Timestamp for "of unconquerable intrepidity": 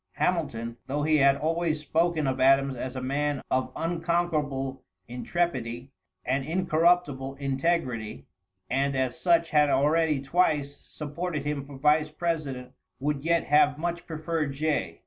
3.51-5.91